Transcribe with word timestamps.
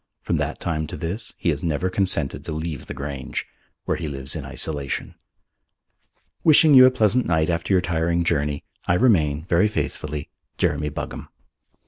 From 0.23 0.37
that 0.37 0.59
time 0.59 0.87
to 0.87 0.97
this 0.97 1.35
he 1.37 1.49
has 1.49 1.61
never 1.63 1.87
consented 1.87 2.43
to 2.45 2.51
leave 2.51 2.87
the 2.87 2.93
Grange, 2.95 3.45
where 3.85 3.97
he 3.97 4.07
lives 4.07 4.35
in 4.35 4.43
isolation. 4.47 5.13
"Wishing 6.43 6.73
you 6.73 6.87
a 6.87 6.89
pleasant 6.89 7.27
night 7.27 7.51
after 7.51 7.71
your 7.71 7.81
tiring 7.81 8.23
journey, 8.23 8.63
"I 8.87 8.95
remain, 8.95 9.45
"Very 9.45 9.67
faithfully, 9.67 10.31
"Jeremy 10.57 10.89
Buggam." 10.89 11.27